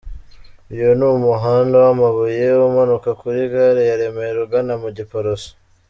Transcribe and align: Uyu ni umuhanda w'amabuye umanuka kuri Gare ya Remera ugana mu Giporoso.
Uyu 0.71 0.89
ni 0.97 1.05
umuhanda 1.17 1.75
w'amabuye 1.83 2.45
umanuka 2.67 3.09
kuri 3.21 3.39
Gare 3.51 3.81
ya 3.89 3.95
Remera 4.01 4.37
ugana 4.45 4.73
mu 4.83 4.89
Giporoso. 4.97 5.51